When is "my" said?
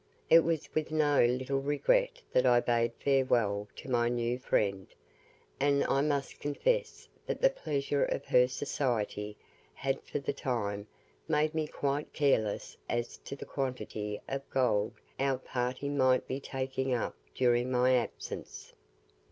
3.87-4.09, 17.69-17.93